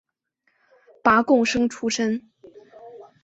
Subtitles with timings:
[1.03, 2.27] 拔贡生出身。